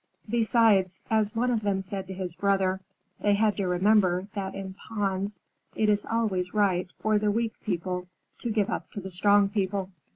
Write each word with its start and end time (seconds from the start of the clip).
Besides, 0.31 1.03
as 1.11 1.35
one 1.35 1.51
of 1.51 1.61
them 1.61 1.79
said 1.83 2.07
to 2.07 2.13
his 2.15 2.33
brother, 2.33 2.79
they 3.19 3.35
had 3.35 3.55
to 3.57 3.67
remember 3.67 4.27
that 4.33 4.55
in 4.55 4.73
ponds 4.73 5.39
it 5.75 5.89
is 5.89 6.07
always 6.07 6.55
right 6.55 6.87
for 6.97 7.19
the 7.19 7.29
weak 7.29 7.53
people 7.61 8.07
to 8.39 8.49
give 8.49 8.71
up 8.71 8.89
to 8.93 8.99
the 8.99 9.11
strong 9.11 9.47
people. 9.47 9.91